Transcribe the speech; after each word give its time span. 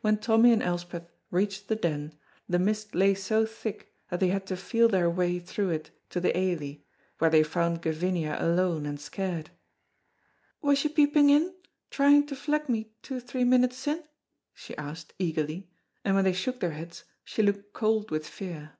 When 0.00 0.16
Tommy 0.16 0.54
and 0.54 0.62
Elspeth 0.62 1.10
reached 1.30 1.68
the 1.68 1.76
Den 1.76 2.18
the 2.48 2.58
mist 2.58 2.94
lay 2.94 3.12
so 3.14 3.44
thick 3.44 3.92
that 4.08 4.18
they 4.18 4.28
had 4.28 4.46
to 4.46 4.56
feel 4.56 4.88
their 4.88 5.10
way 5.10 5.38
through 5.38 5.68
it 5.68 5.90
to 6.08 6.18
the 6.18 6.34
Ailie, 6.34 6.86
where 7.18 7.28
they 7.28 7.42
found 7.42 7.82
Gavinia 7.82 8.38
alone 8.40 8.86
and 8.86 8.98
scared. 8.98 9.50
"Was 10.62 10.82
you 10.84 10.88
peeping 10.88 11.28
in, 11.28 11.54
trying 11.90 12.26
to 12.28 12.34
fleg 12.36 12.70
me 12.70 12.94
twa 13.02 13.20
three 13.20 13.44
minutes 13.44 13.76
syne?" 13.76 14.04
she 14.54 14.74
asked, 14.78 15.12
eagerly, 15.18 15.68
and 16.06 16.14
when 16.14 16.24
they 16.24 16.32
shook 16.32 16.60
their 16.60 16.70
heads, 16.70 17.04
she 17.22 17.42
looked 17.42 17.74
cold 17.74 18.10
with 18.10 18.26
fear. 18.26 18.78